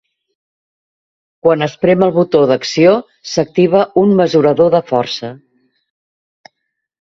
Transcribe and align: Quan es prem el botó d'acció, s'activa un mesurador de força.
Quan 1.47 1.65
es 1.65 1.75
prem 1.85 2.05
el 2.07 2.13
botó 2.15 2.41
d'acció, 2.51 2.95
s'activa 3.33 3.83
un 4.05 4.17
mesurador 4.23 4.73
de 4.77 4.81
força. 4.89 5.31